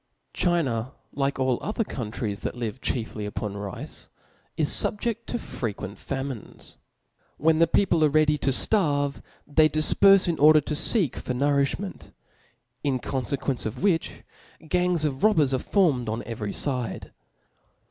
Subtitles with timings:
[0.33, 4.09] China, like all other countries that live chiefiy upon rice,
[4.57, 6.77] is fubjeft to frequent famines.
[7.37, 12.13] When the people are ready to ftarve, they difperfe in order to ftek for nourifhment;
[12.83, 14.23] in confequence of which,
[14.67, 17.11] gangs of robbers are formed on every fide.